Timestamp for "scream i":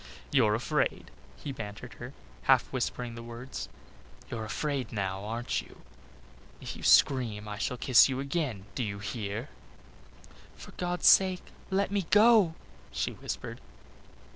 6.81-7.59